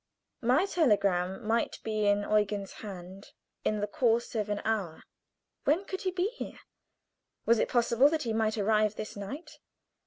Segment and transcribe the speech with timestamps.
[0.41, 5.03] My telegram might be in Eugen's hand in the course of an hour.
[5.65, 6.61] When could he be here?
[7.45, 9.59] Was it possible that he might arrive this night?